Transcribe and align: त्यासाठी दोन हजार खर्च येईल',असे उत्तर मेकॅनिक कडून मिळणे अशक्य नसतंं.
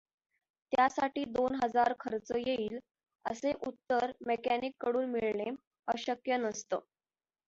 त्यासाठी 0.71 1.23
दोन 1.33 1.55
हजार 1.55 1.93
खर्च 1.99 2.31
येईल',असे 2.37 3.51
उत्तर 3.67 4.11
मेकॅनिक 4.27 4.73
कडून 4.79 5.09
मिळणे 5.11 5.49
अशक्य 5.87 6.37
नसतंं. 6.37 6.79